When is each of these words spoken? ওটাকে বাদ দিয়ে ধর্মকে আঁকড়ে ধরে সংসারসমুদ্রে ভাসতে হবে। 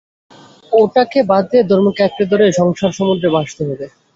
ওটাকে 0.71 1.19
বাদ 1.29 1.43
দিয়ে 1.51 1.63
ধর্মকে 1.69 2.01
আঁকড়ে 2.03 2.25
ধরে 2.31 2.45
সংসারসমুদ্রে 2.59 3.29
ভাসতে 3.35 3.61
হবে। 3.63 3.85